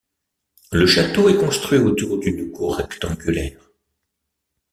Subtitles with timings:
[0.71, 3.69] Le château est construit autour d'une cour rectangulaire.